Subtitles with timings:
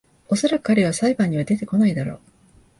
[0.29, 2.19] おそらく彼は裁判には出てこないだろ